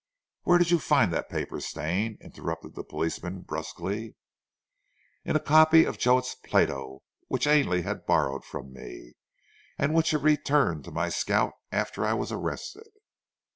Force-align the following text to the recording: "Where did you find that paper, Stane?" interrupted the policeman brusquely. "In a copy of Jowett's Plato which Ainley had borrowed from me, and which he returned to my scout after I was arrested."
"Where 0.41 0.57
did 0.57 0.71
you 0.71 0.79
find 0.79 1.13
that 1.13 1.29
paper, 1.29 1.61
Stane?" 1.61 2.17
interrupted 2.21 2.73
the 2.73 2.83
policeman 2.83 3.41
brusquely. 3.41 4.15
"In 5.23 5.35
a 5.35 5.39
copy 5.39 5.85
of 5.85 5.99
Jowett's 5.99 6.33
Plato 6.33 7.03
which 7.27 7.45
Ainley 7.45 7.83
had 7.83 8.07
borrowed 8.07 8.43
from 8.43 8.73
me, 8.73 9.13
and 9.77 9.93
which 9.93 10.09
he 10.09 10.15
returned 10.17 10.85
to 10.85 10.91
my 10.91 11.09
scout 11.09 11.53
after 11.71 12.03
I 12.03 12.13
was 12.13 12.31
arrested." 12.31 12.87